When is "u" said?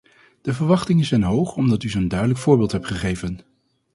1.83-1.89